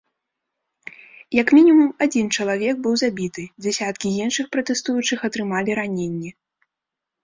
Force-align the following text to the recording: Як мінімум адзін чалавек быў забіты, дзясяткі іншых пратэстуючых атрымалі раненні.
Як 1.41 1.47
мінімум 1.57 1.91
адзін 2.07 2.33
чалавек 2.39 2.75
быў 2.89 2.93
забіты, 3.05 3.47
дзясяткі 3.67 4.17
іншых 4.27 4.45
пратэстуючых 4.59 5.19
атрымалі 5.33 5.71
раненні. 5.85 6.39